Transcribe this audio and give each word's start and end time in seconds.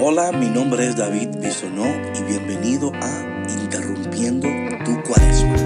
Hola, 0.00 0.30
mi 0.30 0.46
nombre 0.46 0.86
es 0.86 0.94
David 0.94 1.28
Bisonó 1.40 1.84
y 2.14 2.22
bienvenido 2.22 2.92
a 2.94 3.44
Interrumpiendo 3.48 4.46
tu 4.84 5.02
Cuaresma. 5.02 5.56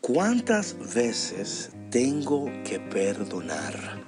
¿Cuántas 0.00 0.76
veces 0.96 1.70
tengo 1.90 2.46
que 2.64 2.80
perdonar? 2.80 4.02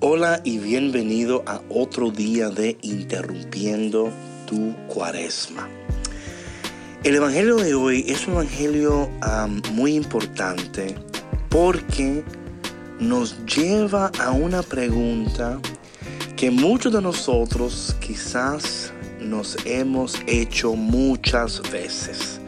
Hola 0.00 0.40
y 0.42 0.58
bienvenido 0.58 1.44
a 1.46 1.60
otro 1.68 2.10
día 2.10 2.48
de 2.48 2.76
Interrumpiendo 2.82 4.10
tu 4.48 4.74
Cuaresma. 4.88 5.68
El 7.02 7.14
Evangelio 7.14 7.56
de 7.56 7.74
hoy 7.74 8.04
es 8.08 8.26
un 8.26 8.34
Evangelio 8.34 9.08
muy 9.72 9.94
importante 9.94 10.94
porque 11.48 12.22
nos 12.98 13.42
lleva 13.46 14.12
a 14.18 14.32
una 14.32 14.62
pregunta 14.62 15.58
que 16.36 16.50
muchos 16.50 16.92
de 16.92 17.00
nosotros 17.00 17.96
quizás 18.00 18.92
nos 19.18 19.56
hemos 19.64 20.18
hecho 20.26 20.74
muchas 20.74 21.62
veces. 21.72 22.38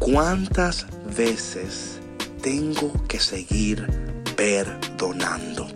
¿Cuántas 0.00 0.84
veces 1.16 2.00
tengo 2.42 2.92
que 3.06 3.20
seguir 3.20 3.86
perdonando? 4.34 5.68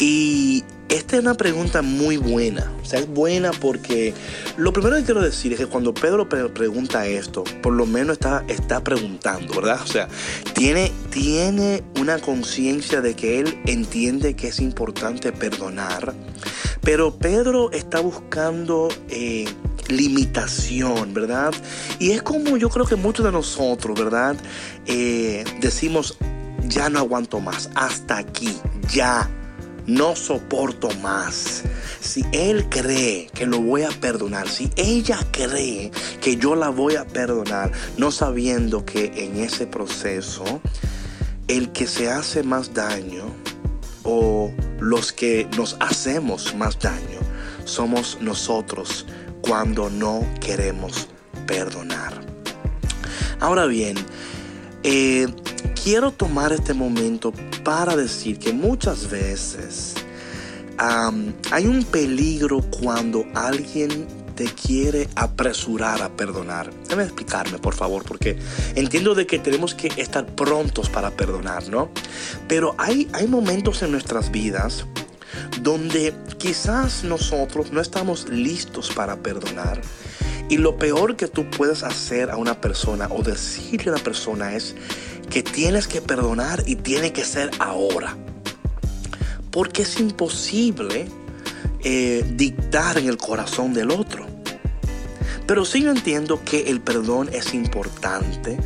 Y 0.00 0.64
esta 0.92 1.16
es 1.16 1.22
una 1.22 1.34
pregunta 1.34 1.80
muy 1.80 2.18
buena. 2.18 2.70
O 2.82 2.84
sea, 2.84 3.00
es 3.00 3.08
buena 3.08 3.50
porque 3.52 4.12
lo 4.58 4.74
primero 4.74 4.96
que 4.96 5.04
quiero 5.04 5.22
decir 5.22 5.52
es 5.52 5.58
que 5.58 5.66
cuando 5.66 5.94
Pedro 5.94 6.28
pregunta 6.28 7.06
esto, 7.06 7.44
por 7.62 7.72
lo 7.72 7.86
menos 7.86 8.14
está, 8.14 8.44
está 8.46 8.84
preguntando, 8.84 9.54
¿verdad? 9.54 9.80
O 9.82 9.86
sea, 9.86 10.08
tiene, 10.52 10.92
tiene 11.10 11.82
una 11.98 12.18
conciencia 12.18 13.00
de 13.00 13.14
que 13.14 13.40
él 13.40 13.58
entiende 13.64 14.36
que 14.36 14.48
es 14.48 14.60
importante 14.60 15.32
perdonar. 15.32 16.12
Pero 16.82 17.16
Pedro 17.16 17.72
está 17.72 18.00
buscando 18.00 18.88
eh, 19.08 19.46
limitación, 19.88 21.14
¿verdad? 21.14 21.54
Y 22.00 22.10
es 22.10 22.22
como 22.22 22.58
yo 22.58 22.68
creo 22.68 22.84
que 22.84 22.96
muchos 22.96 23.24
de 23.24 23.32
nosotros, 23.32 23.98
¿verdad? 23.98 24.36
Eh, 24.84 25.44
decimos, 25.58 26.18
ya 26.66 26.90
no 26.90 26.98
aguanto 26.98 27.40
más, 27.40 27.70
hasta 27.74 28.18
aquí, 28.18 28.52
ya 28.92 29.30
no 29.86 30.16
soporto 30.16 30.90
más. 31.02 31.62
Si 32.00 32.24
él 32.32 32.68
cree 32.68 33.28
que 33.34 33.46
lo 33.46 33.60
voy 33.60 33.82
a 33.82 33.90
perdonar, 33.90 34.48
si 34.48 34.70
ella 34.76 35.18
cree 35.30 35.90
que 36.20 36.36
yo 36.36 36.54
la 36.54 36.68
voy 36.68 36.96
a 36.96 37.06
perdonar, 37.06 37.72
no 37.96 38.10
sabiendo 38.10 38.84
que 38.84 39.12
en 39.16 39.38
ese 39.38 39.66
proceso 39.66 40.60
el 41.48 41.72
que 41.72 41.86
se 41.86 42.10
hace 42.10 42.42
más 42.42 42.74
daño 42.74 43.24
o 44.04 44.50
los 44.80 45.12
que 45.12 45.48
nos 45.56 45.76
hacemos 45.80 46.54
más 46.54 46.78
daño 46.78 47.20
somos 47.64 48.18
nosotros 48.20 49.06
cuando 49.42 49.90
no 49.90 50.26
queremos 50.40 51.08
perdonar. 51.46 52.20
Ahora 53.40 53.66
bien, 53.66 53.96
eh, 54.84 55.26
quiero 55.82 56.12
tomar 56.12 56.52
este 56.52 56.74
momento 56.74 57.32
para 57.64 57.96
decir 57.96 58.38
que 58.38 58.52
muchas 58.52 59.10
veces 59.10 59.94
hay 60.78 61.66
un 61.66 61.84
peligro 61.84 62.60
cuando 62.70 63.24
alguien 63.34 64.06
te 64.36 64.44
quiere 64.46 65.08
apresurar 65.14 66.02
a 66.02 66.08
perdonar. 66.08 66.72
Déjame 66.84 67.04
explicarme, 67.04 67.58
por 67.58 67.74
favor, 67.74 68.04
porque 68.04 68.38
entiendo 68.74 69.14
de 69.14 69.26
que 69.26 69.38
tenemos 69.38 69.74
que 69.74 69.88
estar 69.96 70.26
prontos 70.34 70.88
para 70.88 71.10
perdonar, 71.10 71.68
¿no? 71.68 71.90
Pero 72.48 72.74
hay, 72.78 73.08
hay 73.12 73.26
momentos 73.26 73.82
en 73.82 73.92
nuestras 73.92 74.30
vidas 74.30 74.86
donde 75.60 76.14
quizás 76.38 77.04
nosotros 77.04 77.72
no 77.72 77.80
estamos 77.80 78.28
listos 78.28 78.90
para 78.90 79.16
perdonar. 79.16 79.80
Y 80.48 80.58
lo 80.58 80.76
peor 80.76 81.16
que 81.16 81.28
tú 81.28 81.48
puedes 81.50 81.82
hacer 81.82 82.30
a 82.30 82.36
una 82.36 82.60
persona 82.60 83.08
o 83.10 83.22
decirle 83.22 83.90
a 83.90 83.94
una 83.94 84.02
persona 84.02 84.54
es, 84.54 84.74
que 85.32 85.42
tienes 85.42 85.88
que 85.88 86.02
perdonar 86.02 86.62
y 86.66 86.76
tiene 86.76 87.14
que 87.14 87.24
ser 87.24 87.50
ahora. 87.58 88.18
Porque 89.50 89.80
es 89.80 89.98
imposible 89.98 91.06
eh, 91.82 92.22
dictar 92.34 92.98
en 92.98 93.08
el 93.08 93.16
corazón 93.16 93.72
del 93.72 93.92
otro. 93.92 94.26
Pero 95.46 95.64
sí 95.64 95.80
yo 95.82 95.90
entiendo 95.90 96.42
que 96.44 96.68
el 96.68 96.82
perdón 96.82 97.30
es 97.32 97.54
importante, 97.54 98.58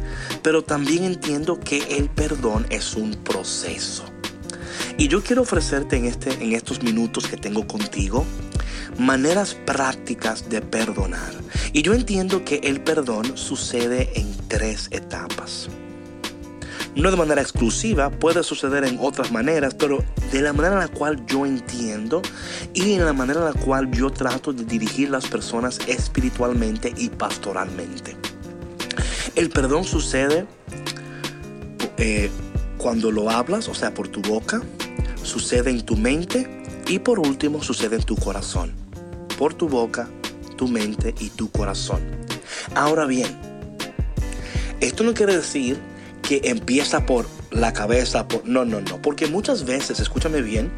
pero 0.42 0.62
también 0.64 1.04
entiendo 1.04 1.60
que 1.60 1.78
el 1.96 2.10
perdón 2.10 2.66
es 2.70 2.96
un 2.96 3.14
proceso. 3.14 4.04
Y 4.98 5.06
yo 5.06 5.22
quiero 5.22 5.42
ofrecerte 5.42 5.96
en, 5.96 6.06
este, 6.06 6.32
en 6.42 6.52
estos 6.52 6.82
minutos 6.82 7.28
que 7.28 7.36
tengo 7.36 7.64
contigo 7.68 8.26
maneras 8.98 9.54
prácticas 9.54 10.48
de 10.48 10.62
perdonar. 10.62 11.32
Y 11.72 11.82
yo 11.82 11.94
entiendo 11.94 12.44
que 12.44 12.56
el 12.64 12.80
perdón 12.80 13.36
sucede 13.36 14.10
en 14.16 14.34
tres 14.48 14.88
etapas 14.90 15.68
no 16.96 17.10
de 17.10 17.16
manera 17.16 17.42
exclusiva, 17.42 18.10
puede 18.10 18.42
suceder 18.42 18.84
en 18.84 18.98
otras 19.00 19.30
maneras, 19.30 19.74
pero 19.74 20.02
de 20.32 20.40
la 20.40 20.52
manera 20.52 20.74
en 20.74 20.80
la 20.80 20.88
cual 20.88 21.24
yo 21.26 21.44
entiendo 21.44 22.22
y 22.72 22.94
en 22.94 23.04
la 23.04 23.12
manera 23.12 23.40
en 23.40 23.46
la 23.46 23.52
cual 23.52 23.90
yo 23.90 24.10
trato 24.10 24.52
de 24.52 24.64
dirigir 24.64 25.10
las 25.10 25.26
personas 25.26 25.78
espiritualmente 25.86 26.92
y 26.96 27.10
pastoralmente. 27.10 28.16
El 29.34 29.50
perdón 29.50 29.84
sucede 29.84 30.46
eh, 31.98 32.30
cuando 32.78 33.10
lo 33.10 33.28
hablas, 33.28 33.68
o 33.68 33.74
sea, 33.74 33.92
por 33.92 34.08
tu 34.08 34.22
boca, 34.22 34.62
sucede 35.22 35.70
en 35.70 35.84
tu 35.84 35.96
mente 35.96 36.64
y 36.88 36.98
por 36.98 37.18
último 37.18 37.62
sucede 37.62 37.96
en 37.96 38.04
tu 38.04 38.16
corazón. 38.16 38.72
Por 39.38 39.52
tu 39.52 39.68
boca, 39.68 40.08
tu 40.56 40.66
mente 40.66 41.14
y 41.20 41.28
tu 41.28 41.50
corazón. 41.50 42.00
Ahora 42.74 43.04
bien, 43.04 43.38
esto 44.80 45.04
no 45.04 45.12
quiere 45.12 45.36
decir 45.36 45.78
que 46.26 46.40
empieza 46.44 47.06
por 47.06 47.26
la 47.52 47.72
cabeza, 47.72 48.26
por... 48.26 48.44
no, 48.46 48.64
no, 48.64 48.80
no, 48.80 49.00
porque 49.00 49.28
muchas 49.28 49.64
veces, 49.64 50.00
escúchame 50.00 50.42
bien, 50.42 50.72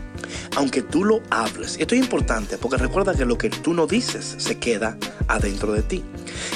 aunque 0.57 0.83
tú 0.83 1.05
lo 1.05 1.23
hables, 1.31 1.79
esto 1.79 1.95
es 1.95 2.01
importante 2.03 2.59
porque 2.59 2.77
recuerda 2.77 3.15
que 3.15 3.25
lo 3.25 3.39
que 3.39 3.49
tú 3.49 3.73
no 3.73 3.87
dices 3.87 4.37
se 4.37 4.59
queda 4.59 4.99
adentro 5.27 5.73
de 5.73 5.83
ti. 5.83 6.05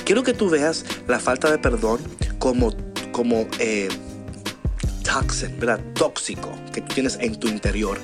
Quiero 0.04 0.22
que 0.22 0.34
tú 0.34 0.50
veas 0.50 0.84
la 1.08 1.18
falta 1.18 1.50
de 1.50 1.56
perdón 1.56 2.00
como, 2.38 2.74
como 3.12 3.48
eh, 3.58 3.88
toxin, 5.02 5.58
¿verdad? 5.58 5.80
Tóxico 5.94 6.50
que 6.74 6.82
tienes 6.82 7.16
en 7.20 7.40
tu 7.40 7.48
interior. 7.48 7.98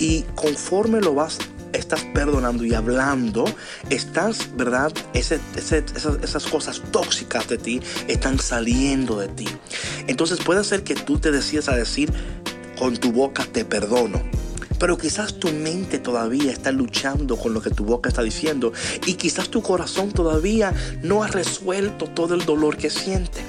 Y 0.00 0.22
conforme 0.34 1.00
lo 1.00 1.14
vas 1.14 1.38
estás 1.72 2.04
perdonando 2.14 2.64
y 2.64 2.74
hablando, 2.74 3.44
estás, 3.90 4.48
¿verdad? 4.56 4.92
esas, 5.14 6.44
cosas 6.50 6.82
tóxicas 6.90 7.48
de 7.48 7.58
ti 7.58 7.80
están 8.08 8.38
saliendo 8.38 9.18
de 9.18 9.28
ti. 9.28 9.48
Entonces 10.06 10.38
puede 10.38 10.64
ser 10.64 10.84
que 10.84 10.94
tú 10.94 11.18
te 11.18 11.30
decidas 11.30 11.68
a 11.68 11.76
decir 11.76 12.12
con 12.78 12.96
tu 12.96 13.12
boca 13.12 13.44
te 13.44 13.64
perdono. 13.64 14.22
Pero 14.78 14.98
quizás 14.98 15.38
tu 15.38 15.52
mente 15.52 16.00
todavía 16.00 16.50
está 16.50 16.72
luchando 16.72 17.36
con 17.36 17.54
lo 17.54 17.62
que 17.62 17.70
tu 17.70 17.84
boca 17.84 18.08
está 18.08 18.22
diciendo. 18.22 18.72
Y 19.06 19.14
quizás 19.14 19.48
tu 19.48 19.62
corazón 19.62 20.10
todavía 20.10 20.74
no 21.02 21.22
ha 21.22 21.28
resuelto 21.28 22.06
todo 22.06 22.34
el 22.34 22.44
dolor 22.44 22.76
que 22.76 22.90
siente. 22.90 23.40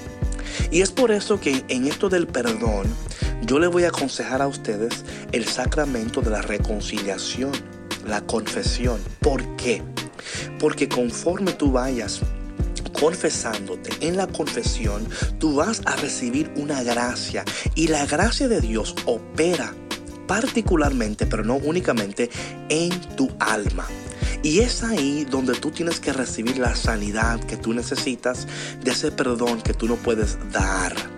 Y 0.69 0.81
es 0.81 0.91
por 0.91 1.11
eso 1.11 1.39
que 1.39 1.63
en 1.69 1.87
esto 1.87 2.09
del 2.09 2.27
perdón, 2.27 2.85
yo 3.41 3.57
le 3.57 3.67
voy 3.67 3.85
a 3.85 3.87
aconsejar 3.87 4.41
a 4.41 4.47
ustedes 4.47 5.03
el 5.31 5.47
sacramento 5.47 6.21
de 6.21 6.29
la 6.29 6.41
reconciliación 6.41 7.51
la 8.05 8.21
confesión. 8.21 8.99
¿Por 9.19 9.55
qué? 9.55 9.81
Porque 10.59 10.87
conforme 10.87 11.53
tú 11.53 11.71
vayas 11.71 12.21
confesándote 12.93 13.89
en 14.07 14.17
la 14.17 14.27
confesión, 14.27 15.07
tú 15.39 15.55
vas 15.55 15.81
a 15.85 15.95
recibir 15.95 16.51
una 16.55 16.83
gracia 16.83 17.43
y 17.75 17.87
la 17.87 18.05
gracia 18.05 18.47
de 18.47 18.61
Dios 18.61 18.95
opera 19.05 19.73
particularmente, 20.27 21.25
pero 21.25 21.43
no 21.43 21.55
únicamente, 21.55 22.29
en 22.69 22.91
tu 23.15 23.29
alma. 23.39 23.85
Y 24.41 24.59
es 24.59 24.83
ahí 24.83 25.25
donde 25.29 25.53
tú 25.53 25.71
tienes 25.71 25.99
que 25.99 26.13
recibir 26.13 26.57
la 26.57 26.75
sanidad 26.75 27.39
que 27.41 27.57
tú 27.57 27.73
necesitas 27.73 28.47
de 28.83 28.91
ese 28.91 29.11
perdón 29.11 29.61
que 29.61 29.73
tú 29.73 29.87
no 29.87 29.95
puedes 29.95 30.37
dar 30.51 31.12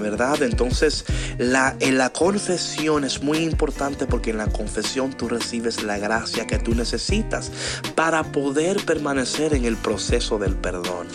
verdad? 0.00 0.42
Entonces, 0.42 1.04
la, 1.38 1.76
la 1.80 2.10
confesión 2.10 3.04
es 3.04 3.22
muy 3.22 3.38
importante 3.38 4.06
porque 4.06 4.30
en 4.30 4.38
la 4.38 4.46
confesión 4.46 5.12
tú 5.12 5.28
recibes 5.28 5.82
la 5.82 5.98
gracia 5.98 6.46
que 6.46 6.58
tú 6.58 6.74
necesitas 6.74 7.50
para 7.94 8.24
poder 8.32 8.84
permanecer 8.84 9.54
en 9.54 9.64
el 9.64 9.76
proceso 9.76 10.38
del 10.38 10.56
perdón. 10.56 11.06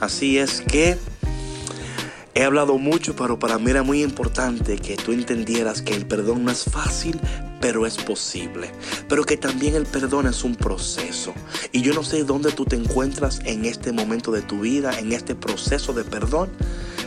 Así 0.00 0.38
es 0.38 0.60
que 0.60 0.98
he 2.34 2.42
hablado 2.42 2.78
mucho, 2.78 3.14
pero 3.14 3.38
para 3.38 3.58
mí 3.58 3.70
era 3.70 3.82
muy 3.82 4.02
importante 4.02 4.76
que 4.76 4.96
tú 4.96 5.12
entendieras 5.12 5.82
que 5.82 5.94
el 5.94 6.06
perdón 6.06 6.44
no 6.44 6.50
es 6.50 6.64
fácil, 6.64 7.20
pero 7.60 7.86
es 7.86 7.96
posible. 7.96 8.70
Pero 9.08 9.24
que 9.24 9.36
también 9.36 9.74
el 9.74 9.86
perdón 9.86 10.26
es 10.26 10.44
un 10.44 10.54
proceso. 10.56 11.32
Y 11.72 11.82
yo 11.82 11.94
no 11.94 12.02
sé 12.02 12.24
dónde 12.24 12.52
tú 12.52 12.64
te 12.64 12.76
encuentras 12.76 13.40
en 13.44 13.64
este 13.64 13.92
momento 13.92 14.32
de 14.32 14.42
tu 14.42 14.60
vida, 14.60 14.98
en 14.98 15.12
este 15.12 15.34
proceso 15.34 15.92
de 15.92 16.04
perdón. 16.04 16.50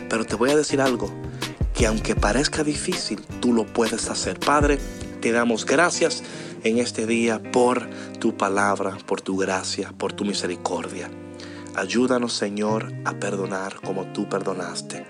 Pero 0.08 0.24
te 0.24 0.36
voy 0.36 0.50
a 0.50 0.56
decir 0.56 0.80
algo, 0.80 1.10
que 1.74 1.86
aunque 1.86 2.14
parezca 2.14 2.64
difícil, 2.64 3.20
tú 3.40 3.52
lo 3.52 3.66
puedes 3.66 4.08
hacer. 4.10 4.38
Padre, 4.40 4.78
te 5.20 5.32
damos 5.32 5.64
gracias 5.64 6.22
en 6.64 6.78
este 6.78 7.06
día 7.06 7.40
por 7.52 7.88
tu 8.18 8.36
palabra, 8.36 8.96
por 9.06 9.20
tu 9.20 9.36
gracia, 9.36 9.92
por 9.96 10.12
tu 10.12 10.24
misericordia. 10.24 11.10
Ayúdanos, 11.74 12.32
Señor, 12.32 12.92
a 13.04 13.12
perdonar 13.14 13.76
como 13.76 14.06
tú 14.12 14.28
perdonaste. 14.28 15.06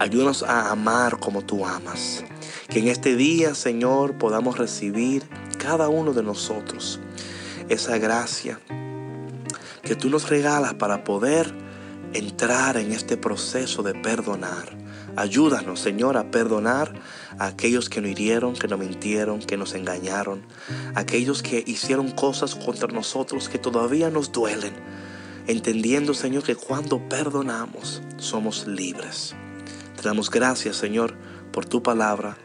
Ayúdanos 0.00 0.42
a 0.42 0.70
amar 0.70 1.18
como 1.18 1.42
tú 1.42 1.64
amas. 1.64 2.24
Que 2.68 2.80
en 2.80 2.88
este 2.88 3.16
día, 3.16 3.54
Señor, 3.54 4.18
podamos 4.18 4.58
recibir 4.58 5.22
cada 5.58 5.88
uno 5.88 6.12
de 6.12 6.22
nosotros 6.22 7.00
esa 7.68 7.98
gracia 7.98 8.60
que 9.82 9.94
tú 9.94 10.10
nos 10.10 10.28
regalas 10.28 10.74
para 10.74 11.04
poder 11.04 11.67
entrar 12.14 12.76
en 12.76 12.92
este 12.92 13.16
proceso 13.16 13.82
de 13.82 13.94
perdonar. 13.94 14.76
Ayúdanos, 15.16 15.80
Señor, 15.80 16.16
a 16.16 16.30
perdonar 16.30 16.94
a 17.38 17.46
aquellos 17.46 17.88
que 17.88 18.00
nos 18.00 18.10
hirieron, 18.10 18.54
que 18.54 18.68
nos 18.68 18.78
mintieron, 18.78 19.40
que 19.40 19.56
nos 19.56 19.74
engañaron, 19.74 20.42
aquellos 20.94 21.42
que 21.42 21.64
hicieron 21.66 22.10
cosas 22.12 22.54
contra 22.54 22.88
nosotros 22.88 23.48
que 23.48 23.58
todavía 23.58 24.10
nos 24.10 24.30
duelen, 24.30 24.74
entendiendo, 25.46 26.14
Señor, 26.14 26.44
que 26.44 26.54
cuando 26.54 27.08
perdonamos 27.08 28.02
somos 28.16 28.66
libres. 28.66 29.34
Te 29.96 30.02
damos 30.02 30.30
gracias, 30.30 30.76
Señor, 30.76 31.16
por 31.52 31.66
tu 31.66 31.82
palabra, 31.82 32.36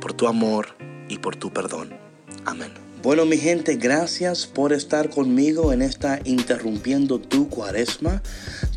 por 0.00 0.12
tu 0.12 0.28
amor 0.28 0.76
y 1.08 1.18
por 1.18 1.34
tu 1.34 1.52
perdón. 1.52 1.98
Amén. 2.44 2.83
Bueno, 3.04 3.26
mi 3.26 3.36
gente, 3.36 3.76
gracias 3.76 4.46
por 4.46 4.72
estar 4.72 5.10
conmigo 5.10 5.74
en 5.74 5.82
esta 5.82 6.20
Interrumpiendo 6.24 7.20
tu 7.20 7.50
Cuaresma. 7.50 8.22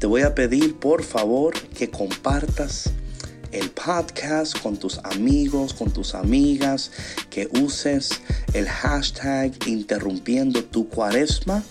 Te 0.01 0.05
voy 0.05 0.23
a 0.23 0.35
pedir, 0.35 0.75
por 0.75 1.03
favor, 1.03 1.53
que 1.69 1.89
compartas 1.89 2.91
el 3.51 3.69
podcast 3.71 4.57
con 4.59 4.77
tus 4.77 4.99
amigos, 4.99 5.73
con 5.73 5.91
tus 5.91 6.15
amigas, 6.15 6.91
que 7.29 7.49
uses 7.61 8.21
el 8.53 8.67
hashtag 8.67 9.51
interrumpiendo 9.67 10.63
tu 10.63 10.89
cuaresma 10.89 11.63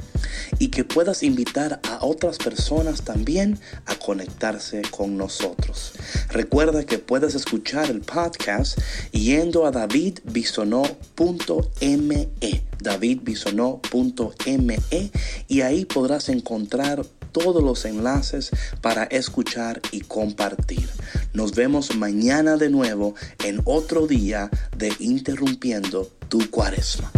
y 0.58 0.68
que 0.68 0.84
puedas 0.84 1.22
invitar 1.22 1.80
a 1.88 2.04
otras 2.04 2.38
personas 2.38 3.02
también 3.02 3.58
a 3.86 3.96
conectarse 3.96 4.82
con 4.90 5.16
nosotros. 5.16 5.92
Recuerda 6.30 6.84
que 6.84 6.98
puedes 6.98 7.34
escuchar 7.34 7.90
el 7.90 8.00
podcast 8.00 8.78
yendo 9.12 9.66
a 9.66 9.70
davidbisonó.me, 9.70 12.28
davidbisonó.me 12.80 14.78
y 15.48 15.60
ahí 15.60 15.84
podrás 15.84 16.28
encontrar 16.28 17.04
todos 17.36 17.62
los 17.62 17.84
enlaces 17.84 18.50
para 18.80 19.04
escuchar 19.04 19.82
y 19.92 20.00
compartir. 20.00 20.88
Nos 21.34 21.54
vemos 21.54 21.94
mañana 21.94 22.56
de 22.56 22.70
nuevo 22.70 23.14
en 23.44 23.60
otro 23.66 24.06
día 24.06 24.48
de 24.74 24.90
Interrumpiendo 25.00 26.08
tu 26.30 26.50
Cuaresma. 26.50 27.12